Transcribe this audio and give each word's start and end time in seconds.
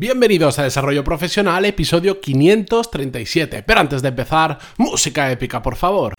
Bienvenidos 0.00 0.58
a 0.58 0.62
Desarrollo 0.62 1.04
Profesional, 1.04 1.62
episodio 1.66 2.22
537. 2.22 3.62
Pero 3.64 3.80
antes 3.80 4.00
de 4.00 4.08
empezar, 4.08 4.58
música 4.78 5.30
épica, 5.30 5.60
por 5.60 5.76
favor. 5.76 6.14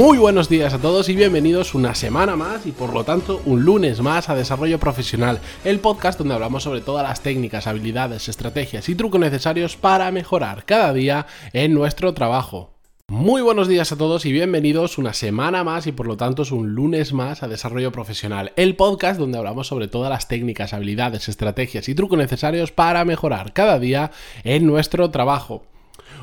Muy 0.00 0.16
buenos 0.16 0.48
días 0.48 0.72
a 0.72 0.78
todos 0.78 1.10
y 1.10 1.14
bienvenidos 1.14 1.74
una 1.74 1.94
semana 1.94 2.34
más 2.34 2.64
y 2.64 2.72
por 2.72 2.94
lo 2.94 3.04
tanto 3.04 3.42
un 3.44 3.66
lunes 3.66 4.00
más 4.00 4.30
a 4.30 4.34
Desarrollo 4.34 4.80
Profesional, 4.80 5.40
el 5.62 5.78
podcast 5.78 6.18
donde 6.18 6.32
hablamos 6.32 6.62
sobre 6.62 6.80
todas 6.80 7.06
las 7.06 7.22
técnicas, 7.22 7.66
habilidades, 7.66 8.26
estrategias 8.30 8.88
y 8.88 8.94
trucos 8.94 9.20
necesarios 9.20 9.76
para 9.76 10.10
mejorar 10.10 10.64
cada 10.64 10.94
día 10.94 11.26
en 11.52 11.74
nuestro 11.74 12.14
trabajo. 12.14 12.78
Muy 13.08 13.42
buenos 13.42 13.68
días 13.68 13.92
a 13.92 13.98
todos 13.98 14.24
y 14.24 14.32
bienvenidos 14.32 14.96
una 14.96 15.12
semana 15.12 15.64
más 15.64 15.86
y 15.86 15.92
por 15.92 16.06
lo 16.06 16.16
tanto 16.16 16.44
es 16.44 16.50
un 16.50 16.74
lunes 16.74 17.12
más 17.12 17.42
a 17.42 17.48
Desarrollo 17.48 17.92
Profesional, 17.92 18.54
el 18.56 18.76
podcast 18.76 19.20
donde 19.20 19.36
hablamos 19.36 19.66
sobre 19.66 19.86
todas 19.86 20.08
las 20.08 20.28
técnicas, 20.28 20.72
habilidades, 20.72 21.28
estrategias 21.28 21.90
y 21.90 21.94
trucos 21.94 22.18
necesarios 22.18 22.72
para 22.72 23.04
mejorar 23.04 23.52
cada 23.52 23.78
día 23.78 24.12
en 24.44 24.66
nuestro 24.66 25.10
trabajo. 25.10 25.66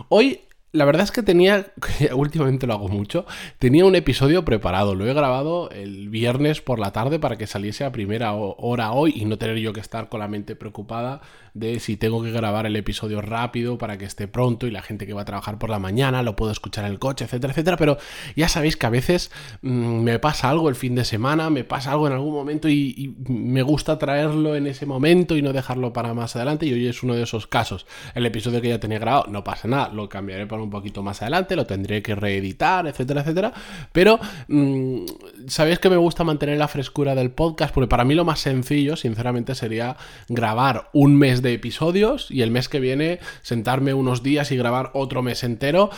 Hoy 0.09 0.41
la 0.73 0.85
verdad 0.85 1.03
es 1.03 1.11
que 1.11 1.23
tenía, 1.23 1.67
últimamente 2.13 2.67
lo 2.67 2.73
hago 2.73 2.89
mucho, 2.89 3.25
tenía 3.59 3.85
un 3.85 3.95
episodio 3.95 4.43
preparado. 4.45 4.95
Lo 4.95 5.05
he 5.05 5.13
grabado 5.13 5.69
el 5.71 6.09
viernes 6.09 6.61
por 6.61 6.79
la 6.79 6.91
tarde 6.91 7.19
para 7.19 7.37
que 7.37 7.47
saliese 7.47 7.85
a 7.85 7.91
primera 7.91 8.33
hora 8.33 8.91
hoy 8.91 9.13
y 9.15 9.25
no 9.25 9.37
tener 9.37 9.57
yo 9.57 9.73
que 9.73 9.79
estar 9.79 10.09
con 10.09 10.19
la 10.19 10.27
mente 10.27 10.55
preocupada 10.55 11.21
de 11.59 11.79
si 11.79 11.97
tengo 11.97 12.23
que 12.23 12.31
grabar 12.31 12.65
el 12.65 12.75
episodio 12.75 13.21
rápido 13.21 13.77
para 13.77 13.97
que 13.97 14.05
esté 14.05 14.27
pronto 14.27 14.67
y 14.67 14.71
la 14.71 14.81
gente 14.81 15.07
que 15.07 15.13
va 15.13 15.23
a 15.23 15.25
trabajar 15.25 15.57
por 15.57 15.69
la 15.69 15.79
mañana 15.79 16.21
lo 16.23 16.35
puedo 16.35 16.51
escuchar 16.51 16.85
en 16.85 16.91
el 16.91 16.99
coche, 16.99 17.25
etcétera, 17.25 17.51
etcétera. 17.51 17.77
Pero 17.77 17.97
ya 18.35 18.47
sabéis 18.47 18.77
que 18.77 18.85
a 18.85 18.89
veces 18.89 19.31
mm, 19.61 20.01
me 20.01 20.19
pasa 20.19 20.49
algo 20.49 20.69
el 20.69 20.75
fin 20.75 20.95
de 20.95 21.05
semana, 21.05 21.49
me 21.49 21.63
pasa 21.63 21.91
algo 21.91 22.07
en 22.07 22.13
algún 22.13 22.33
momento 22.33 22.69
y, 22.69 23.15
me 23.27 23.61
gusta 23.61 23.97
traerlo 23.97 24.55
en 24.55 24.67
ese 24.67 24.85
momento 24.85 25.35
y 25.35 25.41
no 25.41 25.53
dejarlo 25.53 25.93
para 25.93 26.13
más 26.13 26.35
adelante. 26.35 26.65
Y 26.65 26.73
hoy 26.73 26.87
es 26.87 27.03
uno 27.03 27.15
de 27.15 27.23
esos 27.23 27.47
casos. 27.47 27.85
El 28.13 28.25
episodio 28.25 28.61
que 28.61 28.69
ya 28.69 28.79
tenía 28.79 28.99
grabado, 28.99 29.25
no 29.29 29.43
pasa 29.43 29.67
nada, 29.67 29.89
lo 29.89 30.09
cambiaré 30.09 30.47
para 30.47 30.61
un 30.61 30.69
poquito 30.69 31.03
más 31.03 31.21
adelante, 31.21 31.55
lo 31.55 31.65
tendré 31.65 32.01
que 32.01 32.15
reeditar, 32.15 32.87
etcétera, 32.87 33.21
etcétera. 33.21 33.53
Pero 33.91 34.19
mm, 34.47 35.05
sabéis 35.47 35.79
que 35.79 35.89
me 35.89 35.97
gusta 35.97 36.23
mantener 36.23 36.57
la 36.57 36.67
frescura 36.67 37.15
del 37.15 37.31
podcast 37.31 37.73
porque 37.73 37.87
para 37.87 38.03
mí 38.03 38.15
lo 38.15 38.25
más 38.25 38.39
sencillo, 38.39 38.95
sinceramente, 38.95 39.55
sería 39.55 39.97
grabar 40.29 40.89
un 40.93 41.17
mes 41.17 41.41
de 41.41 41.46
episodios 41.53 42.31
y 42.31 42.41
el 42.41 42.51
mes 42.51 42.69
que 42.69 42.79
viene 42.79 43.19
sentarme 43.41 43.93
unos 43.93 44.23
días 44.23 44.51
y 44.51 44.57
grabar 44.57 44.91
otro 44.93 45.21
mes 45.21 45.43
entero. 45.43 45.89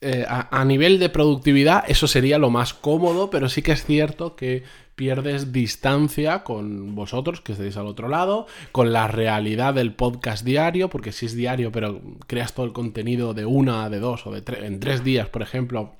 Eh, 0.00 0.26
a, 0.28 0.64
nivel 0.66 0.98
de 0.98 1.08
productividad 1.08 1.84
eso 1.88 2.06
sería 2.06 2.38
lo 2.38 2.50
más 2.50 2.74
cómodo, 2.74 3.30
pero 3.30 3.48
sí 3.48 3.62
que 3.62 3.72
es 3.72 3.86
cierto 3.86 4.36
que 4.36 4.62
pierdes 4.96 5.50
distancia 5.50 6.44
con 6.44 6.94
vosotros 6.94 7.40
que 7.40 7.52
estáis 7.52 7.78
al 7.78 7.86
otro 7.86 8.08
lado, 8.08 8.46
con 8.70 8.92
la 8.92 9.08
realidad 9.08 9.72
del 9.72 9.94
podcast 9.94 10.44
diario, 10.44 10.90
porque 10.90 11.10
si 11.10 11.24
es 11.24 11.34
diario, 11.34 11.72
pero 11.72 12.02
creas 12.26 12.52
todo 12.52 12.66
el 12.66 12.72
contenido 12.72 13.32
de 13.32 13.46
una, 13.46 13.88
de 13.88 13.98
dos 13.98 14.26
o 14.26 14.30
de 14.30 14.42
tres, 14.42 14.64
en 14.64 14.78
tres 14.78 15.02
días, 15.04 15.28
por 15.28 15.40
ejemplo, 15.40 15.96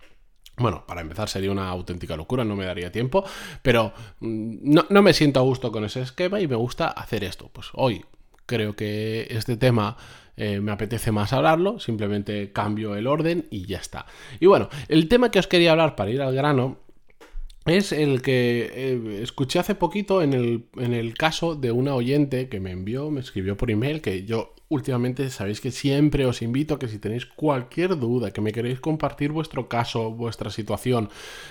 bueno, 0.56 0.84
para 0.86 1.00
empezar 1.00 1.28
sería 1.28 1.50
una 1.50 1.68
auténtica 1.68 2.16
locura, 2.16 2.44
no 2.44 2.56
me 2.56 2.66
daría 2.66 2.92
tiempo, 2.92 3.24
pero 3.62 3.92
mm, 4.20 4.56
no, 4.62 4.86
no, 4.88 5.02
me 5.02 5.12
siento 5.12 5.40
a 5.40 5.42
gusto 5.42 5.72
con 5.72 5.84
ese 5.84 6.02
esquema 6.02 6.40
y 6.40 6.46
me 6.46 6.56
gusta 6.56 6.88
hacer 6.88 7.24
esto. 7.24 7.50
Pues 7.52 7.68
hoy 7.72 8.04
creo 8.46 8.76
que 8.76 9.26
este 9.30 9.56
tema 9.56 9.96
eh, 10.36 10.60
me 10.60 10.72
apetece 10.72 11.12
más 11.12 11.32
hablarlo, 11.32 11.78
simplemente 11.78 12.52
cambio 12.52 12.96
el 12.96 13.06
orden 13.06 13.46
y 13.50 13.66
ya 13.66 13.78
está. 13.78 14.06
Y 14.40 14.46
bueno, 14.46 14.68
el 14.88 15.08
tema 15.08 15.30
que 15.30 15.38
os 15.38 15.46
quería 15.46 15.72
hablar 15.72 15.94
para 15.96 16.10
ir 16.10 16.22
al 16.22 16.34
grano 16.34 16.78
es 17.66 17.92
el 17.92 18.20
que 18.20 18.70
eh, 18.74 19.22
escuché 19.22 19.58
hace 19.58 19.74
poquito 19.74 20.22
en 20.22 20.32
el, 20.32 20.66
en 20.76 20.92
el 20.92 21.14
caso 21.14 21.54
de 21.54 21.70
una 21.70 21.94
oyente 21.94 22.48
que 22.48 22.60
me 22.60 22.72
envió, 22.72 23.10
me 23.10 23.20
escribió 23.20 23.56
por 23.56 23.70
email, 23.70 24.00
que 24.00 24.24
yo 24.24 24.54
últimamente 24.68 25.28
sabéis 25.30 25.60
que 25.60 25.70
siempre 25.70 26.26
os 26.26 26.42
invito 26.42 26.74
a 26.74 26.78
que 26.78 26.88
si 26.88 26.98
tenéis 26.98 27.26
cualquier 27.26 27.98
duda, 27.98 28.30
que 28.30 28.40
me 28.40 28.52
queréis 28.52 28.80
compartir 28.80 29.30
vuestro 29.30 29.68
caso, 29.68 30.10
vuestra 30.10 30.50
situación, 30.50 31.10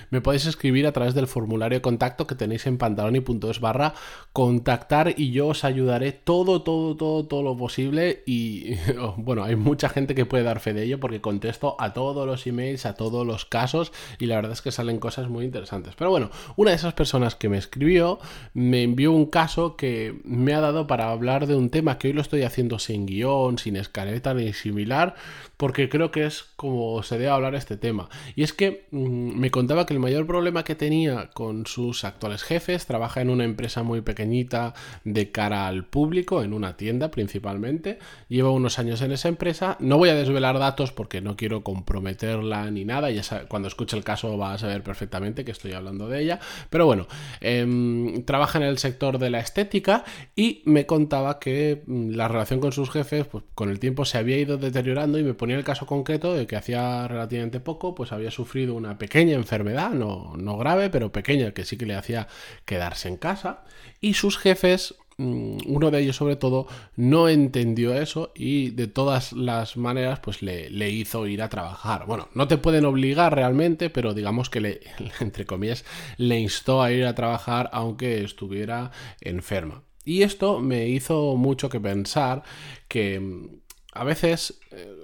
me 0.10 0.22
podéis 0.22 0.46
escribir 0.46 0.88
a 0.88 0.92
través 0.92 1.14
del 1.14 1.28
formulario 1.28 1.78
de 1.78 1.82
contacto 1.82 2.28
que 2.28 2.36
tenéis 2.36 2.66
en 2.66 2.78
pantaloni.es 2.78 3.60
barra 3.60 3.94
contactar 4.34 5.14
y 5.16 5.32
yo 5.32 5.48
os 5.48 5.64
ayudaré 5.64 6.12
todo, 6.12 6.64
todo, 6.64 6.96
todo, 6.98 7.26
todo 7.26 7.44
lo 7.44 7.56
posible 7.56 8.24
y 8.26 8.76
bueno, 9.18 9.44
hay 9.44 9.56
mucha 9.56 9.90
gente 9.90 10.16
que 10.16 10.26
puede 10.26 10.44
dar 10.44 10.60
fe 10.60 10.74
de 10.74 10.84
ello 10.84 11.00
porque 11.00 11.22
contesto 11.22 11.76
a 11.80 11.94
todos 11.94 12.26
los 12.26 12.48
emails, 12.48 12.86
a 12.86 12.96
todos 12.96 13.26
los 13.26 13.46
casos 13.46 13.92
y 14.20 14.26
la 14.26 14.36
verdad 14.36 14.54
es 14.54 14.62
que 14.62 14.72
salen 14.72 15.00
cosas 15.00 15.30
muy 15.30 15.46
interesantes. 15.46 15.94
Pero 15.96 16.10
bueno, 16.10 16.32
una 16.56 16.72
de 16.72 16.78
esas 16.78 16.94
personas 16.94 17.36
que 17.36 17.50
me 17.50 17.58
escribió 17.58 18.20
me 18.54 18.84
envió 18.84 19.12
un 19.12 19.28
caso 19.28 19.76
que 19.76 20.20
me 20.24 20.54
ha 20.54 20.62
dado 20.62 20.88
para 20.88 21.12
hablar 21.12 21.48
de 21.48 21.56
un 21.56 21.70
tema 21.70 21.98
que 21.98 22.08
hoy 22.08 22.14
lo 22.14 22.22
estoy 22.22 22.44
haciendo 22.44 22.80
sin 22.80 23.03
guion, 23.06 23.58
sin 23.58 23.76
escaleta 23.76 24.34
ni 24.34 24.54
similar, 24.54 25.16
porque 25.58 25.90
creo 25.90 26.12
que 26.12 26.26
es 26.26 26.44
como 26.56 27.04
se 27.04 27.18
debe 27.18 27.32
hablar 27.32 27.56
este 27.56 27.78
tema. 27.78 28.10
Y 28.36 28.44
es 28.44 28.54
que 28.54 28.88
mm, 28.92 29.40
me 29.40 29.52
contaba 29.52 29.86
que 29.86 29.94
el 29.94 30.00
mayor 30.00 30.28
problema 30.28 30.64
que 30.64 30.76
tenía 30.76 31.30
con 31.34 31.66
sus 31.66 32.04
actuales 32.04 32.44
jefes, 32.44 32.86
trabaja 32.86 33.22
en 33.22 33.30
una 33.30 33.44
empresa 33.44 33.84
muy 33.84 34.02
pequeñita 34.02 34.74
de 35.04 35.32
cara 35.32 35.68
al 35.68 35.86
público, 35.86 36.44
en 36.44 36.54
una 36.54 36.78
tienda 36.78 37.12
principalmente, 37.12 38.00
lleva 38.28 38.52
unos 38.52 38.80
años 38.80 39.02
en 39.02 39.12
esa 39.12 39.30
empresa, 39.30 39.78
no 39.80 39.98
voy 39.98 40.10
a 40.10 40.16
desvelar 40.16 40.60
datos 40.60 40.92
porque 40.92 41.22
no 41.22 41.36
quiero 41.36 41.64
comprometerla 41.64 42.70
ni 42.72 42.86
nada, 42.86 43.10
ya 43.12 43.24
cuando 43.48 43.68
escuche 43.68 43.98
el 43.98 44.04
caso 44.04 44.38
va 44.38 44.54
a 44.54 44.58
saber 44.58 44.84
perfectamente 44.84 45.46
que 45.46 45.52
estoy 45.52 45.74
hablando 45.74 46.08
de 46.08 46.22
ella, 46.22 46.40
pero 46.70 46.86
bueno, 46.86 47.08
em, 47.42 48.24
trabaja 48.26 48.58
en 48.60 48.66
el 48.66 48.78
sector 48.78 49.18
de 49.18 49.30
la 49.30 49.40
estética 49.40 50.04
y 50.36 50.62
me 50.66 50.86
contaba 50.86 51.40
que 51.40 51.84
mm, 51.86 52.12
la 52.12 52.28
relación 52.28 52.60
con 52.60 52.72
sus 52.72 52.90
jefes, 52.94 53.28
pues 53.28 53.44
con 53.56 53.70
el 53.70 53.80
tiempo 53.80 54.06
se 54.06 54.18
había 54.18 54.38
ido 54.38 54.58
deteriorando 54.58 55.20
y 55.20 55.24
me 55.24 55.34
ponía 55.34 55.58
el 55.58 55.66
caso 55.66 55.86
concreto 55.86 56.34
de 56.34 56.48
que 56.48 56.56
hacía 56.56 57.08
relativamente 57.08 57.60
poco, 57.60 57.96
pues 57.96 58.14
había 58.14 58.32
sufrido 58.32 58.76
una 58.76 58.98
pequeña 58.98 59.34
enfermedad, 59.34 59.92
no, 59.92 60.34
no 60.38 60.58
grave, 60.58 60.90
pero 60.90 61.12
pequeña, 61.12 61.52
que 61.52 61.66
sí 61.66 61.76
que 61.76 61.86
le 61.86 61.96
hacía 61.96 62.28
quedarse 62.66 63.10
en 63.10 63.18
casa. 63.18 63.66
Y 64.00 64.14
sus 64.14 64.38
jefes 64.38 64.96
mm, 65.18 65.58
uno 65.66 65.92
de 65.92 66.00
ellos 66.02 66.16
sobre 66.16 66.36
todo 66.36 66.68
no 66.96 67.28
entendió 67.28 67.94
eso 67.94 68.32
y 68.36 68.70
de 68.70 68.88
todas 68.88 69.34
las 69.34 69.76
maneras 69.76 70.20
pues 70.20 70.42
le, 70.42 70.70
le, 70.70 70.90
hizo 70.92 71.28
ir 71.28 71.42
a 71.42 71.50
trabajar. 71.50 72.06
Bueno, 72.06 72.30
no 72.36 72.48
te 72.48 72.58
pueden 72.58 72.86
obligar 72.86 73.36
realmente, 73.36 73.90
pero 73.90 74.14
digamos 74.14 74.50
que 74.50 74.62
le, 74.62 74.82
entre 75.20 75.46
comillas, 75.46 75.84
le 76.18 76.40
instó 76.40 76.82
a 76.84 76.92
ir 76.92 77.06
a 77.06 77.16
trabajar 77.16 77.70
aunque 77.74 78.24
estuviera 78.24 78.92
enferma. 79.22 79.84
Y 80.06 80.24
esto 80.24 80.60
me 80.60 80.88
hizo 80.88 81.36
mucho 81.36 81.70
que 81.70 81.80
pensar 81.80 82.44
que 82.88 83.20
mm, 83.20 83.48
a 83.94 84.04
veces 84.04 84.60
eh, 84.72 84.98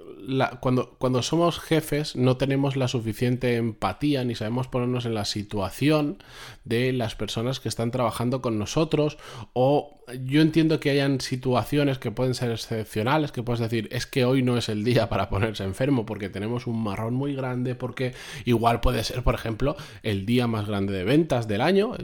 cuando, 0.60 0.96
cuando 0.98 1.22
somos 1.22 1.60
jefes 1.60 2.16
no 2.16 2.36
tenemos 2.36 2.76
la 2.76 2.88
suficiente 2.88 3.56
empatía 3.56 4.24
ni 4.24 4.34
sabemos 4.34 4.68
ponernos 4.68 5.06
en 5.06 5.14
la 5.14 5.24
situación 5.24 6.22
de 6.64 6.92
las 6.92 7.14
personas 7.14 7.60
que 7.60 7.68
están 7.68 7.90
trabajando 7.90 8.42
con 8.42 8.58
nosotros 8.58 9.18
o 9.52 9.99
yo 10.24 10.40
entiendo 10.40 10.80
que 10.80 10.90
hayan 10.90 11.20
situaciones 11.20 11.98
que 11.98 12.10
pueden 12.10 12.34
ser 12.34 12.50
excepcionales, 12.50 13.32
que 13.32 13.42
puedes 13.42 13.60
decir, 13.60 13.88
es 13.92 14.06
que 14.06 14.24
hoy 14.24 14.42
no 14.42 14.56
es 14.56 14.68
el 14.68 14.84
día 14.84 15.08
para 15.08 15.28
ponerse 15.28 15.64
enfermo 15.64 16.06
porque 16.06 16.28
tenemos 16.28 16.66
un 16.66 16.82
marrón 16.82 17.14
muy 17.14 17.34
grande, 17.34 17.74
porque 17.74 18.14
igual 18.44 18.80
puede 18.80 19.04
ser, 19.04 19.22
por 19.22 19.34
ejemplo, 19.34 19.76
el 20.02 20.26
día 20.26 20.46
más 20.46 20.66
grande 20.66 20.92
de 20.92 21.04
ventas 21.04 21.48
del 21.48 21.60
año 21.60 21.96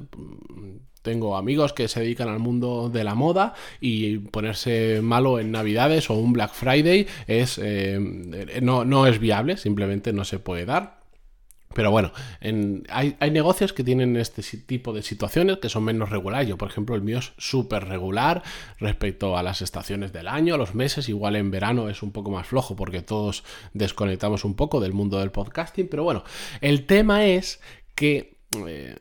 tengo 1.06 1.36
amigos 1.36 1.72
que 1.72 1.86
se 1.86 2.00
dedican 2.00 2.28
al 2.28 2.40
mundo 2.40 2.90
de 2.90 3.04
la 3.04 3.14
moda 3.14 3.54
y 3.80 4.18
ponerse 4.18 5.00
malo 5.02 5.38
en 5.38 5.52
Navidades 5.52 6.10
o 6.10 6.14
un 6.14 6.32
Black 6.32 6.52
Friday 6.52 7.06
es, 7.28 7.60
eh, 7.62 7.96
no, 8.60 8.84
no 8.84 9.06
es 9.06 9.20
viable, 9.20 9.56
simplemente 9.56 10.12
no 10.12 10.24
se 10.24 10.40
puede 10.40 10.64
dar. 10.64 10.95
Pero 11.76 11.90
bueno, 11.90 12.10
hay, 12.88 13.16
hay, 13.20 13.30
negocios 13.30 13.74
que 13.74 13.84
tienen 13.84 14.16
este 14.16 14.42
tipo 14.60 14.94
de 14.94 15.02
situaciones 15.02 15.58
que 15.58 15.68
son 15.68 15.84
menos 15.84 16.08
regulares. 16.08 16.48
Yo, 16.48 16.56
por 16.56 16.70
ejemplo, 16.70 16.96
el 16.96 17.02
mío 17.02 17.18
es 17.18 17.34
súper 17.36 17.84
regular 17.84 18.42
respecto 18.78 19.36
a 19.36 19.42
las 19.42 19.60
estaciones 19.60 20.10
del 20.10 20.26
año, 20.26 20.56
los 20.56 20.74
meses. 20.74 21.10
Igual 21.10 21.36
en 21.36 21.50
verano 21.50 21.90
es 21.90 22.02
un 22.02 22.12
poco 22.12 22.30
más 22.30 22.46
flojo 22.46 22.76
porque 22.76 23.02
todos 23.02 23.44
desconectamos 23.74 24.46
un 24.46 24.54
poco 24.54 24.80
del 24.80 24.94
mundo 24.94 25.18
del 25.18 25.32
podcasting. 25.32 25.88
Pero 25.88 26.02
bueno, 26.02 26.24
el 26.62 26.86
tema 26.86 27.26
es 27.26 27.60
que... 27.94 28.38
Eh, 28.66 28.96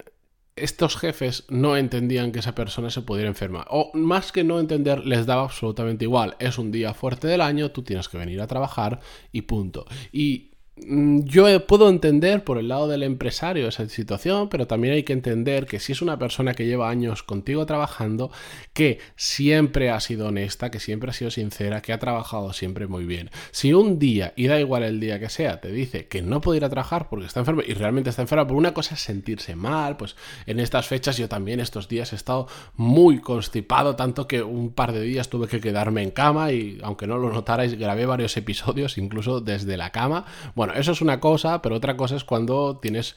estos 0.58 0.96
jefes 0.96 1.44
no 1.50 1.76
entendían 1.76 2.32
que 2.32 2.40
esa 2.40 2.56
persona 2.56 2.90
se 2.90 3.02
pudiera 3.02 3.28
enfermar. 3.28 3.68
O 3.70 3.92
más 3.94 4.32
que 4.32 4.46
no 4.46 4.62
entender, 4.62 5.06
les 5.06 5.26
daba 5.26 5.44
absolutamente 5.44 6.06
igual. 6.06 6.38
Es 6.40 6.58
un 6.58 6.72
día 6.72 6.94
fuerte 6.94 7.28
del 7.28 7.42
año, 7.42 7.72
tú 7.72 7.84
tienes 7.84 8.08
que 8.08 8.18
venir 8.18 8.40
a 8.40 8.48
trabajar 8.48 9.02
y 9.34 9.42
punto. 9.42 9.86
Y 10.14 10.55
yo 10.78 11.68
puedo 11.68 11.88
entender 11.88 12.44
por 12.44 12.58
el 12.58 12.68
lado 12.68 12.90
del 12.90 13.04
empresario 13.04 13.68
esa 13.68 13.88
situación, 13.88 14.50
pero 14.50 14.68
también 14.68 14.94
hay 14.94 15.04
que 15.04 15.14
entender 15.14 15.68
que 15.68 15.80
si 15.80 15.94
es 15.94 16.02
una 16.02 16.20
persona 16.20 16.54
que 16.54 16.66
lleva 16.66 16.90
años 16.90 17.24
contigo 17.24 17.66
trabajando, 17.66 18.30
que 18.74 19.00
siempre 19.16 19.90
ha 19.90 20.00
sido 20.02 20.28
honesta, 20.28 20.72
que 20.72 20.82
siempre 20.82 21.10
ha 21.10 21.14
sido 21.14 21.32
sincera, 21.32 21.82
que 21.82 21.94
ha 21.94 22.00
trabajado 22.00 22.52
siempre 22.52 22.88
muy 22.88 23.06
bien. 23.06 23.32
Si 23.52 23.74
un 23.74 24.00
día, 24.00 24.34
y 24.36 24.48
da 24.48 24.60
igual 24.60 24.84
el 24.84 25.00
día 25.00 25.18
que 25.18 25.30
sea, 25.30 25.62
te 25.62 25.72
dice 25.72 26.08
que 26.08 26.22
no 26.22 26.42
puede 26.42 26.58
ir 26.58 26.66
a 26.66 26.70
trabajar 26.70 27.08
porque 27.08 27.26
está 27.26 27.40
enfermo 27.40 27.62
y 27.66 27.74
realmente 27.74 28.10
está 28.10 28.22
enfermo, 28.22 28.48
por 28.48 28.58
una 28.58 28.74
cosa 28.74 28.96
es 28.96 29.02
sentirse 29.02 29.56
mal, 29.56 29.96
pues 29.96 30.18
en 30.46 30.60
estas 30.60 30.88
fechas 30.88 31.16
yo 31.16 31.30
también 31.30 31.62
estos 31.62 31.88
días 31.88 32.12
he 32.12 32.18
estado 32.18 32.48
muy 32.76 33.22
constipado, 33.22 33.96
tanto 33.96 34.28
que 34.28 34.44
un 34.44 34.74
par 34.74 34.92
de 34.92 35.02
días 35.02 35.30
tuve 35.30 35.48
que 35.48 35.62
quedarme 35.62 36.04
en 36.04 36.12
cama 36.12 36.52
y 36.52 36.80
aunque 36.84 37.08
no 37.08 37.18
lo 37.18 37.32
notarais, 37.32 37.80
grabé 37.80 38.06
varios 38.06 38.36
episodios 38.36 38.98
incluso 38.98 39.40
desde 39.40 39.78
la 39.78 39.92
cama. 39.92 40.26
Eso 40.74 40.92
es 40.92 41.02
una 41.02 41.20
cosa, 41.20 41.62
pero 41.62 41.76
otra 41.76 41.98
cosa 41.98 42.16
es 42.16 42.24
cuando 42.24 42.78
tienes, 42.78 43.16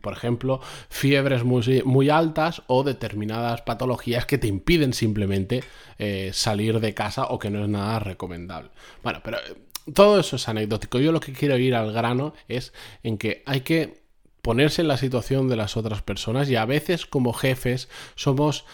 por 0.00 0.12
ejemplo, 0.12 0.60
fiebres 0.88 1.44
muy, 1.44 1.82
muy 1.84 2.10
altas 2.10 2.62
o 2.66 2.82
determinadas 2.82 3.62
patologías 3.62 4.26
que 4.26 4.38
te 4.38 4.48
impiden 4.48 4.92
simplemente 4.92 5.62
eh, 5.98 6.30
salir 6.32 6.80
de 6.80 6.94
casa 6.94 7.26
o 7.26 7.38
que 7.38 7.50
no 7.50 7.62
es 7.62 7.68
nada 7.68 7.98
recomendable. 7.98 8.70
Bueno, 9.02 9.20
pero 9.22 9.38
eh, 9.38 9.56
todo 9.94 10.20
eso 10.20 10.36
es 10.36 10.48
anecdótico. 10.48 10.98
Yo 10.98 11.12
lo 11.12 11.20
que 11.20 11.32
quiero 11.32 11.56
ir 11.58 11.74
al 11.74 11.92
grano 11.92 12.34
es 12.48 12.72
en 13.02 13.18
que 13.18 13.42
hay 13.46 13.62
que 13.62 14.00
ponerse 14.42 14.82
en 14.82 14.88
la 14.88 14.96
situación 14.96 15.48
de 15.48 15.56
las 15.56 15.76
otras 15.76 16.02
personas 16.02 16.48
y 16.48 16.56
a 16.56 16.64
veces 16.64 17.06
como 17.06 17.32
jefes 17.32 17.88
somos 18.14 18.64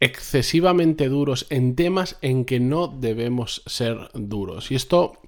excesivamente 0.00 1.08
duros 1.08 1.46
en 1.50 1.76
temas 1.76 2.18
en 2.20 2.44
que 2.44 2.60
no 2.60 2.88
debemos 2.88 3.62
ser 3.66 4.10
duros. 4.14 4.70
Y 4.70 4.74
esto 4.74 5.20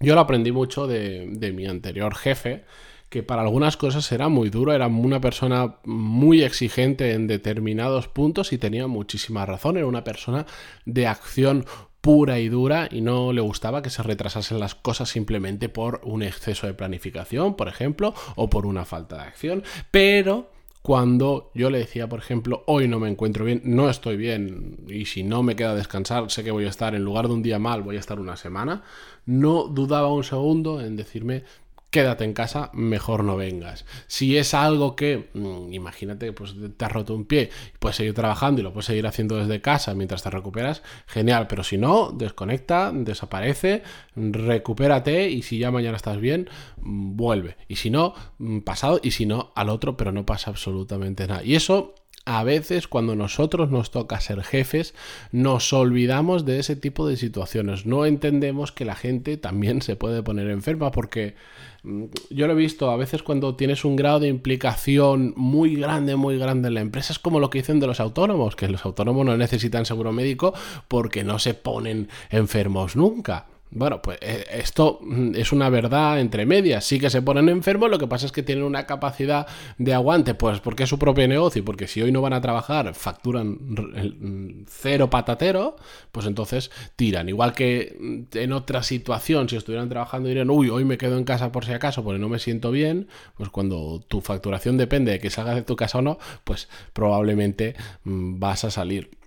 yo 0.00 0.14
lo 0.14 0.22
aprendí 0.22 0.50
mucho 0.50 0.86
de, 0.86 1.52
mi 1.54 1.66
anterior 1.66 2.14
jefe, 2.14 2.64
que 3.10 3.22
para 3.22 3.42
algunas 3.42 3.76
cosas 3.76 4.10
era 4.12 4.28
muy 4.28 4.48
duro, 4.48 4.72
era 4.72 4.86
una 4.86 5.20
persona 5.20 5.76
muy 5.84 6.42
exigente 6.42 7.12
en 7.12 7.26
determinados 7.26 8.08
puntos 8.08 8.52
y 8.52 8.58
tenía 8.58 8.86
muchísima 8.86 9.44
razón, 9.44 9.76
era 9.76 9.86
una 9.86 10.04
persona 10.04 10.46
de 10.86 11.06
acción 11.06 11.66
pura 12.00 12.38
y 12.38 12.48
dura 12.48 12.88
y 12.90 13.02
no 13.02 13.34
le 13.34 13.42
gustaba 13.42 13.82
que 13.82 13.90
se 13.90 14.02
retrasasen 14.02 14.58
las 14.58 14.74
cosas 14.74 15.10
simplemente 15.10 15.68
por 15.68 16.00
un 16.04 16.22
exceso 16.22 16.66
de 16.66 16.72
planificación, 16.72 17.56
por 17.56 17.68
ejemplo, 17.68 18.14
o 18.36 18.48
por 18.48 18.64
una 18.64 18.86
falta 18.86 19.16
de 19.16 19.22
acción, 19.22 19.62
pero 19.90 20.50
cuando 20.82 21.50
yo 21.54 21.68
le 21.68 21.78
decía, 21.78 22.08
por 22.08 22.20
ejemplo, 22.20 22.64
hoy 22.66 22.88
no 22.88 22.98
me 22.98 23.10
encuentro 23.10 23.44
bien, 23.44 23.60
no 23.64 23.90
estoy 23.90 24.16
bien 24.16 24.78
y 24.88 25.04
si 25.04 25.22
no 25.22 25.42
me 25.42 25.54
queda 25.54 25.74
descansar, 25.74 26.30
sé 26.30 26.42
que 26.42 26.50
voy 26.50 26.64
a 26.64 26.70
estar 26.70 26.94
en 26.94 27.04
lugar 27.04 27.28
de 27.28 27.34
un 27.34 27.42
día 27.42 27.58
mal, 27.58 27.82
voy 27.82 27.96
a 27.96 28.00
estar 28.00 28.18
una 28.18 28.36
semana, 28.36 28.82
no 29.26 29.64
dudaba 29.64 30.12
un 30.12 30.24
segundo 30.24 30.80
en 30.80 30.96
decirme, 30.96 31.44
quédate 31.90 32.24
en 32.24 32.32
casa, 32.32 32.70
mejor 32.72 33.24
no 33.24 33.36
vengas. 33.36 33.84
Si 34.06 34.36
es 34.36 34.54
algo 34.54 34.96
que, 34.96 35.30
mm, 35.34 35.72
imagínate, 35.72 36.32
pues 36.32 36.54
te 36.76 36.84
has 36.84 36.92
roto 36.92 37.14
un 37.14 37.24
pie, 37.24 37.50
puedes 37.78 37.96
seguir 37.96 38.14
trabajando 38.14 38.60
y 38.60 38.64
lo 38.64 38.72
puedes 38.72 38.86
seguir 38.86 39.06
haciendo 39.06 39.36
desde 39.36 39.60
casa 39.60 39.94
mientras 39.94 40.22
te 40.22 40.30
recuperas, 40.30 40.82
genial, 41.06 41.46
pero 41.48 41.64
si 41.64 41.78
no, 41.78 42.12
desconecta, 42.12 42.92
desaparece, 42.94 43.82
recupérate 44.16 45.28
y 45.28 45.42
si 45.42 45.58
ya 45.58 45.70
mañana 45.70 45.96
estás 45.96 46.20
bien, 46.20 46.48
mm, 46.78 47.16
vuelve. 47.16 47.56
Y 47.68 47.76
si 47.76 47.90
no, 47.90 48.14
mm, 48.38 48.60
pasado, 48.60 49.00
y 49.02 49.10
si 49.10 49.26
no, 49.26 49.52
al 49.54 49.68
otro, 49.68 49.96
pero 49.96 50.12
no 50.12 50.24
pasa 50.24 50.50
absolutamente 50.50 51.26
nada. 51.26 51.42
Y 51.42 51.56
eso 51.56 51.94
a 52.26 52.44
veces 52.44 52.86
cuando 52.86 53.16
nosotros 53.16 53.70
nos 53.70 53.90
toca 53.90 54.20
ser 54.20 54.42
jefes, 54.42 54.94
nos 55.32 55.72
olvidamos 55.72 56.44
de 56.44 56.58
ese 56.58 56.76
tipo 56.76 57.08
de 57.08 57.16
situaciones. 57.16 57.86
No 57.86 58.04
entendemos 58.04 58.72
que 58.72 58.84
la 58.84 58.94
gente 58.94 59.36
también 59.36 59.82
se 59.82 59.96
puede 59.96 60.22
poner 60.22 60.48
enferma 60.50 60.90
porque 60.90 61.34
mm, 61.82 62.04
yo 62.30 62.46
lo 62.46 62.52
he 62.52 62.56
visto 62.56 62.90
a 62.90 62.96
veces 62.96 63.22
cuando 63.22 63.56
tienes 63.56 63.84
un 63.84 63.96
grado 63.96 64.20
de 64.20 64.28
implicación 64.28 65.32
muy 65.36 65.76
grande, 65.76 66.16
muy 66.16 66.38
grande 66.38 66.68
en 66.68 66.74
la 66.74 66.80
empresa, 66.80 67.12
es 67.12 67.18
como 67.18 67.40
lo 67.40 67.50
que 67.50 67.58
dicen 67.58 67.80
de 67.80 67.86
los 67.86 68.00
autónomos, 68.00 68.54
que 68.54 68.68
los 68.68 68.84
autónomos 68.84 69.24
no 69.24 69.36
necesitan 69.36 69.86
seguro 69.86 70.12
médico 70.12 70.52
porque 70.88 71.24
no 71.24 71.38
se 71.38 71.54
ponen 71.54 72.08
enfermos 72.30 72.96
nunca. 72.96 73.46
Bueno, 73.72 74.02
pues 74.02 74.18
eh, 74.20 74.44
esto 74.50 74.98
mm, 75.00 75.36
es 75.36 75.52
una 75.52 75.68
verdad 75.68 76.18
entre 76.20 76.44
medias. 76.44 76.84
Sí 76.84 76.98
que 76.98 77.08
se 77.08 77.22
ponen 77.22 77.48
enfermos, 77.48 77.88
lo 77.88 77.98
que 77.98 78.08
pasa 78.08 78.26
es 78.26 78.32
que 78.32 78.42
tienen 78.42 78.64
una 78.64 78.84
capacidad 78.84 79.46
de 79.78 79.94
aguante, 79.94 80.34
pues 80.34 80.58
porque 80.60 80.82
es 80.84 80.88
su 80.88 80.98
propio 80.98 81.28
negocio, 81.28 81.64
porque 81.64 81.86
si 81.86 82.02
hoy 82.02 82.10
no 82.10 82.20
van 82.20 82.32
a 82.32 82.40
trabajar, 82.40 82.92
facturan 82.94 83.58
mm, 83.60 84.64
cero 84.66 85.08
patatero, 85.08 85.76
pues 86.10 86.26
entonces 86.26 86.72
tiran. 86.96 87.28
Igual 87.28 87.52
que 87.52 87.96
mm, 88.00 88.36
en 88.38 88.52
otra 88.52 88.82
situación, 88.82 89.48
si 89.48 89.56
estuvieran 89.56 89.88
trabajando 89.88 90.28
dirían, 90.28 90.50
uy, 90.50 90.68
hoy 90.68 90.84
me 90.84 90.98
quedo 90.98 91.16
en 91.16 91.24
casa 91.24 91.52
por 91.52 91.64
si 91.64 91.72
acaso, 91.72 92.02
porque 92.02 92.18
no 92.18 92.28
me 92.28 92.40
siento 92.40 92.72
bien, 92.72 93.06
pues 93.36 93.50
cuando 93.50 94.00
tu 94.08 94.20
facturación 94.20 94.78
depende 94.78 95.12
de 95.12 95.20
que 95.20 95.30
salgas 95.30 95.54
de 95.54 95.62
tu 95.62 95.76
casa 95.76 95.98
o 95.98 96.02
no, 96.02 96.18
pues 96.44 96.68
probablemente 96.92 97.76
vas 98.04 98.64
a 98.64 98.70
salir. 98.72 99.19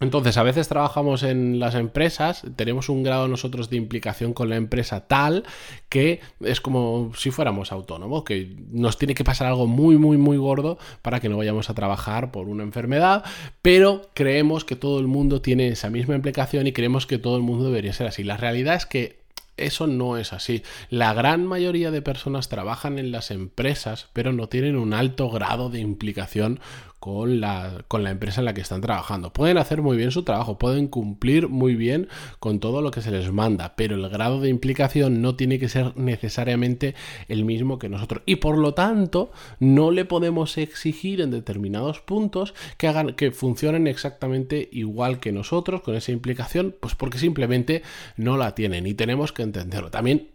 Entonces, 0.00 0.38
a 0.38 0.42
veces 0.42 0.66
trabajamos 0.66 1.22
en 1.22 1.58
las 1.58 1.74
empresas, 1.74 2.42
tenemos 2.56 2.88
un 2.88 3.02
grado 3.02 3.28
nosotros 3.28 3.68
de 3.68 3.76
implicación 3.76 4.32
con 4.32 4.48
la 4.48 4.56
empresa 4.56 5.06
tal 5.06 5.44
que 5.90 6.20
es 6.40 6.62
como 6.62 7.12
si 7.14 7.30
fuéramos 7.30 7.70
autónomos, 7.70 8.24
que 8.24 8.56
nos 8.70 8.96
tiene 8.96 9.14
que 9.14 9.24
pasar 9.24 9.48
algo 9.48 9.66
muy, 9.66 9.98
muy, 9.98 10.16
muy 10.16 10.38
gordo 10.38 10.78
para 11.02 11.20
que 11.20 11.28
no 11.28 11.36
vayamos 11.36 11.68
a 11.68 11.74
trabajar 11.74 12.30
por 12.30 12.48
una 12.48 12.62
enfermedad, 12.62 13.24
pero 13.60 14.08
creemos 14.14 14.64
que 14.64 14.76
todo 14.76 15.00
el 15.00 15.06
mundo 15.06 15.42
tiene 15.42 15.68
esa 15.68 15.90
misma 15.90 16.14
implicación 16.14 16.66
y 16.66 16.72
creemos 16.72 17.06
que 17.06 17.18
todo 17.18 17.36
el 17.36 17.42
mundo 17.42 17.66
debería 17.66 17.92
ser 17.92 18.06
así. 18.06 18.24
La 18.24 18.38
realidad 18.38 18.76
es 18.76 18.86
que 18.86 19.20
eso 19.60 19.86
no 19.86 20.16
es 20.16 20.32
así. 20.32 20.62
La 20.88 21.12
gran 21.12 21.46
mayoría 21.46 21.90
de 21.90 22.02
personas 22.02 22.48
trabajan 22.48 22.98
en 22.98 23.12
las 23.12 23.30
empresas, 23.30 24.08
pero 24.12 24.32
no 24.32 24.48
tienen 24.48 24.76
un 24.76 24.94
alto 24.94 25.30
grado 25.30 25.68
de 25.68 25.80
implicación 25.80 26.60
con 27.00 27.40
la, 27.40 27.84
con 27.88 28.04
la 28.04 28.10
empresa 28.10 28.42
en 28.42 28.44
la 28.44 28.54
que 28.54 28.60
están 28.60 28.82
trabajando. 28.82 29.32
Pueden 29.32 29.58
hacer 29.58 29.80
muy 29.80 29.96
bien 29.96 30.10
su 30.10 30.22
trabajo, 30.22 30.58
pueden 30.58 30.86
cumplir 30.86 31.48
muy 31.48 31.74
bien 31.74 32.08
con 32.38 32.60
todo 32.60 32.82
lo 32.82 32.90
que 32.90 33.00
se 33.00 33.10
les 33.10 33.32
manda, 33.32 33.74
pero 33.74 33.96
el 33.96 34.08
grado 34.10 34.40
de 34.40 34.50
implicación 34.50 35.22
no 35.22 35.34
tiene 35.34 35.58
que 35.58 35.70
ser 35.70 35.96
necesariamente 35.96 36.94
el 37.28 37.44
mismo 37.44 37.78
que 37.78 37.88
nosotros. 37.88 38.22
Y 38.26 38.36
por 38.36 38.58
lo 38.58 38.74
tanto, 38.74 39.32
no 39.58 39.90
le 39.90 40.04
podemos 40.04 40.58
exigir 40.58 41.22
en 41.22 41.30
determinados 41.30 42.00
puntos 42.00 42.54
que 42.76 42.86
hagan 42.86 43.14
que 43.14 43.32
funcionen 43.32 43.86
exactamente 43.86 44.68
igual 44.70 45.20
que 45.20 45.32
nosotros 45.32 45.80
con 45.80 45.94
esa 45.94 46.12
implicación, 46.12 46.76
pues 46.78 46.94
porque 46.94 47.18
simplemente 47.18 47.82
no 48.16 48.36
la 48.36 48.54
tienen 48.54 48.86
y 48.86 48.92
tenemos 48.92 49.32
que 49.32 49.42
entenderlo. 49.42 49.90
También 49.90 50.28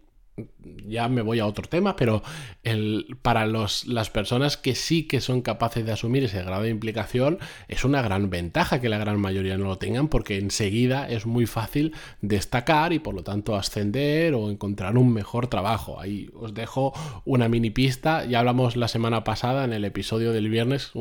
ya 0.86 1.08
me 1.08 1.22
voy 1.22 1.40
a 1.40 1.46
otro 1.46 1.68
tema, 1.68 1.96
pero 1.96 2.22
el, 2.64 3.18
para 3.22 3.46
los, 3.46 3.86
las 3.86 4.10
personas 4.10 4.58
que 4.58 4.76
sí 4.76 5.04
que 5.04 5.22
son 5.22 5.42
capaces 5.42 5.86
de 5.86 5.94
asumir 5.94 6.24
ese 6.26 6.44
grado 6.44 6.64
de 6.64 6.70
implicación, 6.70 7.40
es 7.68 7.86
una 7.86 8.02
gran 8.02 8.30
ventaja 8.30 8.82
que 8.82 8.90
la 8.90 8.98
gran 8.98 9.20
mayoría 9.20 9.58
no 9.58 9.66
lo 9.66 9.78
tengan, 9.78 10.08
porque 10.10 10.38
enseguida 10.38 11.08
es 11.10 11.26
muy 11.26 11.46
fácil 11.46 11.94
destacar 12.22 12.92
y 12.94 13.00
por 13.00 13.16
lo 13.16 13.24
tanto 13.24 13.56
ascender 13.56 14.34
o 14.34 14.50
encontrar 14.50 14.98
un 14.98 15.14
mejor 15.14 15.48
trabajo. 15.48 16.00
Ahí 16.00 16.30
os 16.36 16.54
dejo 16.54 16.94
una 17.24 17.48
mini 17.48 17.70
pista, 17.70 18.26
ya 18.26 18.40
hablamos 18.40 18.76
la 18.76 18.88
semana 18.88 19.24
pasada 19.24 19.64
en 19.64 19.74
el 19.74 19.86
episodio 19.86 20.34
del 20.34 20.50
viernes 20.50 20.92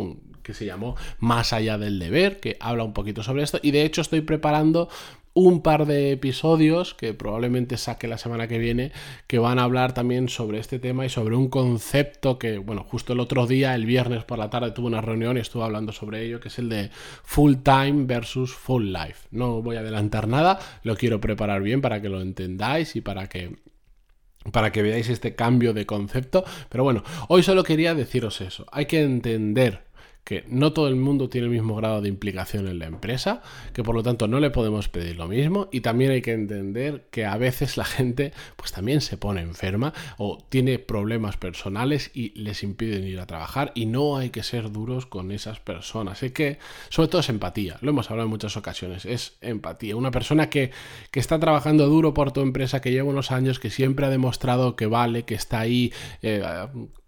que 0.43 0.55
se 0.55 0.67
llamó 0.67 0.95
Más 1.19 1.53
allá 1.53 1.79
del 1.79 1.99
deber, 1.99 2.39
que 2.39 2.57
habla 2.61 2.85
un 2.85 2.93
poquito 2.93 3.23
sobre 3.23 3.43
esto, 3.43 3.59
y 3.63 3.73
de 3.73 3.85
hecho 3.85 4.01
estoy 4.01 4.21
preparando 4.21 4.89
un 5.35 5.63
par 5.63 5.85
de 5.87 6.13
episodios 6.13 6.95
que 6.95 7.13
probablemente 7.13 7.77
saque 7.77 8.07
la 8.07 8.19
semana 8.19 8.47
que 8.47 8.59
viene 8.59 8.93
que 9.27 9.41
van 9.41 9.59
a 9.59 9.65
hablar 9.65 9.93
también 9.93 10.29
sobre 10.29 10.61
este 10.61 10.79
tema 10.79 11.05
y 11.05 11.09
sobre 11.09 11.35
un 11.35 11.49
concepto 11.49 12.39
que, 12.39 12.59
bueno, 12.59 12.85
justo 12.85 13.13
el 13.13 13.21
otro 13.21 13.47
día, 13.47 13.75
el 13.75 13.85
viernes 13.85 14.25
por 14.25 14.39
la 14.39 14.49
tarde, 14.49 14.71
tuve 14.71 14.87
una 14.87 15.01
reunión 15.01 15.37
y 15.37 15.41
estuve 15.41 15.65
hablando 15.65 15.93
sobre 15.93 16.23
ello, 16.25 16.39
que 16.39 16.49
es 16.49 16.59
el 16.61 16.69
de 16.69 16.91
full 17.25 17.57
time 17.65 18.05
versus 18.07 18.55
full 18.55 18.93
life. 18.93 19.27
No 19.33 19.61
voy 19.61 19.77
a 19.77 19.81
adelantar 19.81 20.29
nada, 20.29 20.59
lo 20.85 20.97
quiero 20.97 21.21
preparar 21.21 21.63
bien 21.63 21.81
para 21.81 22.01
que 22.01 22.09
lo 22.09 22.21
entendáis 22.21 22.95
y 22.95 23.01
para 23.01 23.29
que 23.29 23.57
para 24.53 24.73
que 24.73 24.83
veáis 24.83 25.09
este 25.09 25.35
cambio 25.35 25.73
de 25.73 25.87
concepto. 25.87 26.45
Pero 26.69 26.85
bueno, 26.85 27.03
hoy 27.29 27.43
solo 27.43 27.65
quería 27.65 27.95
deciros 27.95 28.41
eso. 28.43 28.67
Hay 28.73 28.85
que 28.87 29.03
entender 29.03 29.85
que 30.25 30.45
no 30.49 30.73
todo 30.73 30.89
el 30.89 30.97
mundo 30.97 31.29
tiene 31.29 31.47
el 31.47 31.53
mismo 31.53 31.77
grado 31.77 32.01
de 32.01 32.09
implicación 32.09 32.67
en 32.67 32.79
la 32.79 32.87
empresa, 32.87 33.43
que 33.73 33.83
por 33.83 33.95
lo 33.95 34.03
tanto 34.03 34.27
no 34.27 34.41
le 34.41 34.51
podemos 34.51 34.89
pedir 34.89 35.17
lo 35.17 35.29
mismo 35.29 35.69
y 35.71 35.81
también 35.81 36.11
hay 36.11 36.23
que 36.23 36.33
entender 36.33 37.07
que 37.11 37.27
a 37.27 37.37
veces 37.37 37.77
la 37.77 37.85
gente 37.85 38.33
pues 38.57 38.73
también 38.73 39.01
se 39.01 39.17
pone 39.17 39.43
enferma 39.43 39.93
o 40.17 40.39
tiene 40.49 40.79
problemas 40.79 41.37
personales 41.37 42.11
y 42.15 42.31
les 42.41 42.63
impiden 42.63 43.05
ir 43.05 43.21
a 43.21 43.27
trabajar 43.27 43.73
y 43.75 43.87
no 43.87 44.17
hay 44.17 44.31
que 44.31 44.43
ser 44.43 44.73
duros 44.73 45.07
con 45.07 45.31
esas 45.31 45.61
personas. 45.61 46.23
Es 46.23 46.33
que 46.33 46.59
sobre 46.89 47.09
todo 47.09 47.21
es 47.21 47.29
empatía, 47.29 47.77
lo 47.83 47.91
hemos 47.91 48.11
hablado 48.11 48.27
en 48.27 48.31
muchas 48.31 48.57
ocasiones, 48.57 49.05
es 49.05 49.37
empatía. 49.41 49.97
Una 49.97 50.11
persona 50.11 50.49
que, 50.49 50.71
que 51.11 51.21
está 51.21 51.39
trabajando 51.39 51.87
duro 51.87 52.15
por 52.15 52.33
tu 52.33 52.41
empresa, 52.41 52.81
que 52.81 52.91
lleva 52.91 53.09
unos 53.09 53.31
años, 53.31 53.59
que 53.59 53.71
siempre 53.71 54.07
ha 54.07 54.11
demostrado 54.11 54.77
que 54.77 54.87
vale, 54.87 55.25
que 55.25 55.35
está 55.35 55.61
ahí. 55.61 55.93
Eh, 56.23 56.43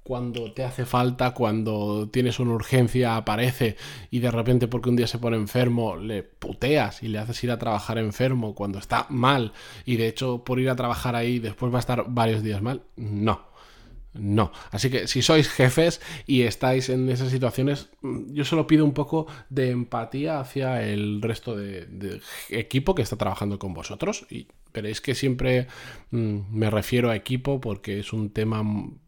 cuando 0.07 0.53
te 0.53 0.63
hace 0.63 0.87
falta, 0.87 1.33
cuando 1.33 2.09
tienes 2.13 2.39
una 2.39 2.53
urgencia, 2.53 3.17
aparece 3.17 3.77
y 4.09 4.21
de 4.21 4.31
repente 4.31 4.69
porque 4.69 4.89
un 4.89 4.95
día 4.95 5.09
se 5.09 5.19
pone 5.19 5.37
enfermo, 5.37 5.97
le 5.97 6.23
puteas 6.23 7.03
y 7.03 7.09
le 7.09 7.19
haces 7.19 7.43
ir 7.43 7.51
a 7.51 7.59
trabajar 7.59 7.99
enfermo 7.99 8.55
cuando 8.55 8.79
está 8.79 9.07
mal 9.09 9.53
y 9.85 9.97
de 9.97 10.07
hecho 10.07 10.45
por 10.45 10.61
ir 10.61 10.71
a 10.71 10.77
trabajar 10.77 11.17
ahí 11.17 11.41
después 11.41 11.73
va 11.73 11.79
a 11.79 11.81
estar 11.81 12.05
varios 12.07 12.45
días 12.45 12.63
mal. 12.63 12.83
No. 12.95 13.47
No. 14.15 14.53
Así 14.71 14.91
que 14.91 15.09
si 15.09 15.23
sois 15.23 15.49
jefes 15.49 16.01
y 16.25 16.43
estáis 16.43 16.89
en 16.89 17.09
esas 17.11 17.33
situaciones, 17.33 17.89
yo 18.01 18.45
solo 18.45 18.69
pido 18.69 18.85
un 18.85 18.95
poco 18.95 19.27
de 19.51 19.71
empatía 19.71 20.39
hacia 20.39 20.85
el 20.85 21.21
resto 21.21 21.57
de, 21.57 22.21
equipo 22.49 22.95
que 22.95 23.03
está 23.03 23.17
trabajando 23.17 23.59
con 23.59 23.75
vosotros. 23.75 24.25
Y 24.31 24.47
veréis 24.73 25.01
que 25.01 25.17
siempre 25.17 25.67
mm, 26.13 26.39
me 26.51 26.71
refiero 26.71 27.11
a 27.11 27.17
equipo 27.17 27.61
porque 27.61 27.99
es 27.99 28.13
un 28.13 28.31
tema, 28.31 28.63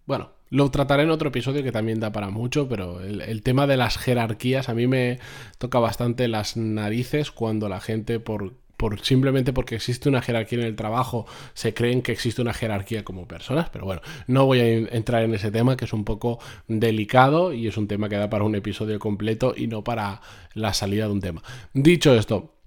bueno, 0.05 0.38
lo 0.51 0.71
trataré 0.71 1.03
en 1.03 1.11
otro 1.11 1.29
episodio 1.29 1.63
que 1.63 1.73
también 1.73 2.01
da 2.01 2.13
para 2.13 2.31
mucho, 2.31 2.69
pero 2.69 3.01
el, 3.01 3.43
tema 3.43 3.67
de 3.67 3.77
las 3.77 3.99
jerarquías 3.99 4.69
a 4.69 4.75
mí 4.75 4.87
me 4.87 5.19
toca 5.59 5.79
bastante 5.79 6.29
las 6.29 6.57
narices 6.57 7.31
cuando 7.31 7.69
la 7.69 7.81
gente 7.81 8.21
por, 8.21 8.55
por 8.77 9.01
simplemente 9.01 9.53
porque 9.53 9.77
existe 9.77 10.09
una 10.09 10.23
jerarquía 10.23 10.61
en 10.61 10.65
el 10.65 10.77
trabajo 10.77 11.27
se 11.55 11.75
creen 11.75 12.03
que 12.03 12.13
existe 12.13 12.43
una 12.43 12.55
jerarquía 12.55 13.05
como 13.05 13.29
personas, 13.29 13.69
pero 13.71 13.85
bueno, 13.85 14.03
no 14.27 14.47
voy 14.47 14.61
a 14.61 14.67
entrar 14.67 15.23
en 15.23 15.35
ese 15.35 15.51
tema 15.51 15.77
que 15.77 15.85
es 15.85 15.93
un 15.93 16.05
poco 16.05 16.39
delicado 16.67 17.53
y 17.53 17.67
es 17.67 17.77
un 17.77 17.89
tema 17.89 18.09
que 18.09 18.17
da 18.17 18.31
para 18.31 18.45
un 18.45 18.55
episodio 18.55 18.99
completo 18.99 19.55
y 19.57 19.67
no 19.67 19.85
para 19.85 20.21
la 20.55 20.73
salida 20.75 21.07
de 21.07 21.13
un 21.13 21.21
tema. 21.21 21.43
Dicho 21.75 22.15
esto, 22.15 22.58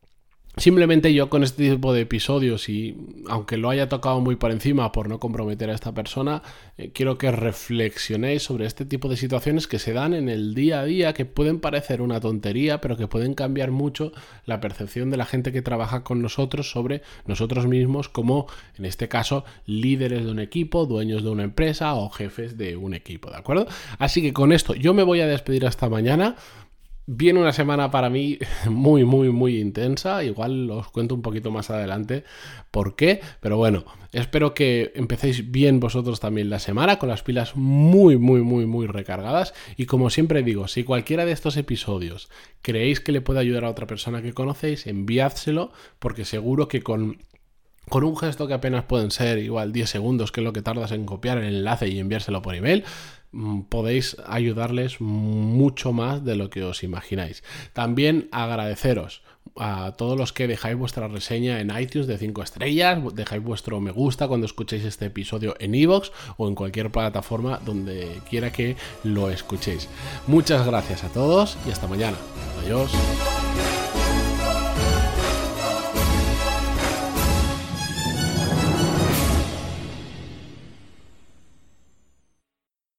Simplemente 0.58 1.14
yo 1.14 1.30
con 1.30 1.44
este 1.44 1.70
tipo 1.72 1.94
de 1.94 2.02
episodios 2.02 2.68
y 2.68 2.98
aunque 3.30 3.56
lo 3.56 3.70
haya 3.70 3.88
tocado 3.88 4.20
muy 4.20 4.36
por 4.36 4.52
encima 4.52 4.92
por 4.92 5.08
no 5.08 5.18
comprometer 5.18 5.70
a 5.70 5.74
esta 5.74 5.94
persona, 5.94 6.44
eh, 6.78 6.92
quiero 6.94 7.18
que 7.18 7.32
reflexionéis 7.32 8.44
sobre 8.44 8.66
este 8.66 8.84
tipo 8.84 9.08
de 9.08 9.16
situaciones 9.16 9.68
que 9.68 9.80
se 9.80 9.94
dan 9.94 10.14
en 10.14 10.28
el 10.28 10.54
día 10.54 10.82
a 10.82 10.86
día, 10.86 11.14
que 11.14 11.24
pueden 11.24 11.62
parecer 11.62 12.02
una 12.02 12.20
tontería, 12.20 12.82
pero 12.82 12.98
que 12.98 13.08
pueden 13.08 13.34
cambiar 13.34 13.72
mucho 13.72 14.12
la 14.46 14.60
percepción 14.60 15.10
de 15.10 15.18
la 15.18 15.26
gente 15.26 15.54
que 15.54 15.62
trabaja 15.62 16.04
con 16.04 16.22
nosotros 16.22 16.70
sobre 16.70 17.02
nosotros 17.26 17.66
mismos 17.66 18.10
como, 18.10 18.48
en 18.78 18.84
este 18.84 19.08
caso, 19.08 19.46
líderes 19.66 20.26
de 20.26 20.32
un 20.32 20.40
equipo, 20.40 20.86
dueños 20.86 21.24
de 21.24 21.30
una 21.30 21.44
empresa 21.44 21.94
o 21.94 22.10
jefes 22.10 22.58
de 22.58 22.76
un 22.76 22.94
equipo, 22.94 23.30
¿de 23.30 23.38
acuerdo? 23.38 23.68
Así 24.00 24.22
que 24.22 24.34
con 24.34 24.52
esto 24.52 24.76
yo 24.76 24.94
me 24.94 25.04
voy 25.04 25.22
a 25.22 25.28
despedir 25.28 25.66
hasta 25.66 25.88
mañana. 25.88 26.36
Viene 27.08 27.40
una 27.40 27.52
semana 27.52 27.90
para 27.90 28.10
mí 28.10 28.38
muy, 28.70 29.06
muy, 29.06 29.30
muy 29.30 29.60
intensa. 29.60 30.24
Igual 30.24 30.70
os 30.70 30.88
cuento 30.90 31.16
un 31.16 31.22
poquito 31.22 31.52
más 31.52 31.70
adelante 31.70 32.24
por 32.70 32.96
qué. 32.96 33.22
Pero 33.40 33.58
bueno, 33.58 33.86
espero 34.12 34.54
que 34.54 34.92
empecéis 34.96 35.52
bien 35.52 35.80
vosotros 35.80 36.20
también 36.20 36.50
la 36.50 36.60
semana 36.60 37.00
con 37.00 37.10
las 37.10 37.24
pilas 37.24 37.56
muy, 37.56 38.18
muy, 38.18 38.42
muy, 38.42 38.66
muy 38.66 38.88
recargadas. 38.88 39.54
Y 39.78 39.86
como 39.86 40.10
siempre 40.10 40.44
digo, 40.44 40.68
si 40.68 40.84
cualquiera 40.84 41.26
de 41.26 41.32
estos 41.32 41.58
episodios 41.58 42.30
creéis 42.62 43.00
que 43.00 43.12
le 43.12 43.22
puede 43.22 43.40
ayudar 43.40 43.66
a 43.66 43.70
otra 43.70 43.88
persona 43.88 44.22
que 44.22 44.34
conocéis, 44.34 44.86
enviádselo 44.86 45.72
porque 46.00 46.26
seguro 46.26 46.68
que 46.68 46.82
con 46.82 47.18
con 47.90 48.04
un 48.04 48.18
gesto 48.18 48.48
que 48.48 48.54
apenas 48.54 48.86
pueden 48.86 49.12
ser 49.12 49.40
igual 49.40 49.74
10 49.74 49.90
segundos, 49.90 50.32
que 50.32 50.42
es 50.42 50.46
lo 50.46 50.54
que 50.54 50.62
tardas 50.62 50.92
en 50.92 51.06
copiar 51.06 51.38
el 51.38 51.56
enlace 51.56 51.88
y 51.88 52.00
enviárselo 52.00 52.42
por 52.42 52.56
email, 52.56 52.84
mm, 53.32 53.62
podéis 53.64 54.18
ayudarles 54.26 55.02
mucho 55.02 55.92
más 55.92 56.24
de 56.24 56.36
lo 56.36 56.50
que 56.50 56.64
os 56.64 56.84
imagináis. 56.84 57.44
También 57.74 58.30
agradeceros 58.32 59.24
a 59.58 59.94
todos 59.98 60.18
los 60.18 60.32
que 60.32 60.48
dejáis 60.48 60.78
vuestra 60.78 61.08
reseña 61.08 61.60
en 61.60 61.78
iTunes 61.78 62.08
de 62.08 62.18
5 62.18 62.44
estrellas, 62.44 63.00
dejáis 63.14 63.44
vuestro 63.44 63.82
me 63.82 63.92
gusta 63.92 64.28
cuando 64.28 64.46
escuchéis 64.46 64.86
este 64.86 65.08
episodio 65.08 65.56
en 65.60 65.76
iVoox 65.76 66.12
o 66.38 66.48
en 66.48 66.56
cualquier 66.56 66.92
plataforma 66.92 67.60
donde 67.66 68.22
quiera 68.30 68.52
que 68.52 68.76
lo 69.04 69.30
escuchéis. 69.30 69.90
Muchas 70.28 70.66
gracias 70.66 71.04
a 71.04 71.10
todos 71.10 71.58
y 71.68 71.72
hasta 71.72 71.88
mañana. 71.88 72.18
Adiós. 72.64 72.92